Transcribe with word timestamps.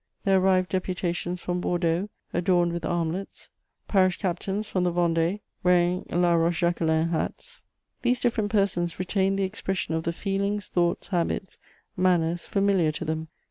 There 0.23 0.39
arrived 0.39 0.69
deputations 0.69 1.41
from 1.43 1.61
Bordeaux, 1.61 2.09
adorned 2.33 2.73
with 2.73 2.85
armlets; 2.85 3.51
parish 3.87 4.17
captains 4.17 4.67
from 4.67 4.83
the 4.83 4.91
Vendée, 4.91 5.41
wearing 5.61 6.07
La 6.09 6.33
Rochejacquelein 6.33 7.09
hats. 7.11 7.61
These 8.01 8.17
different 8.19 8.51
persons 8.51 8.97
retained 8.97 9.37
the 9.37 9.43
expression 9.43 9.93
of 9.93 10.01
the 10.01 10.11
feelings, 10.11 10.69
thoughts, 10.69 11.09
habits, 11.09 11.59
manners 11.95 12.47
familiar 12.47 12.91
to 12.93 13.05
them. 13.05 13.27